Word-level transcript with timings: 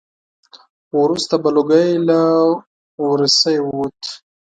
وروسته 0.99 1.35
به 1.41 1.49
لوګی 1.55 1.89
له 2.07 2.19
ورسی 3.07 3.57
ووت. 3.61 4.01